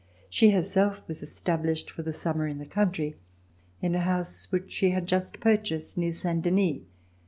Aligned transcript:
She 0.31 0.49
herself 0.49 1.01
was 1.07 1.21
established 1.21 1.91
for 1.91 2.01
the 2.01 2.11
summer 2.11 2.47
in 2.47 2.57
the 2.57 2.65
country 2.65 3.17
in 3.83 3.93
a 3.93 3.99
house 3.99 4.51
which 4.51 4.71
she 4.71 4.89
had 4.89 5.05
just 5.05 5.39
purchased 5.39 5.95
near 5.95 6.11
Saint 6.11 6.41
Denis. 6.41 6.81